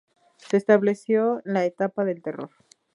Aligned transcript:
Se 0.37 0.57
estableció 0.57 1.41
la 1.45 1.63
etapa 1.63 2.03
del 2.05 2.23
Terror. 2.23 2.49